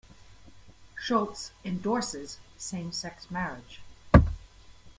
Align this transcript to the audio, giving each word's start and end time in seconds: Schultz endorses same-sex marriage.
Schultz 0.99 1.51
endorses 1.63 2.39
same-sex 2.57 3.29
marriage. 3.29 3.81